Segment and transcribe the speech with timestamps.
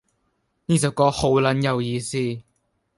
[0.65, 2.41] 呢首歌好撚有意思